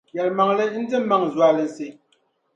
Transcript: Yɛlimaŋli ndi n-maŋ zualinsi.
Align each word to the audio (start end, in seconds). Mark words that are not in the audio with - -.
Yɛlimaŋli 0.15 0.63
ndi 0.83 0.97
n-maŋ 0.99 1.21
zualinsi. 1.33 1.87